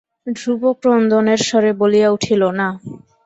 ধ্রুব 0.35 0.61
ক্রন্দনের 0.81 1.39
স্বরে 1.47 1.71
বলিয়া 1.81 2.09
উঠিল, 2.15 2.41
না। 2.59 2.67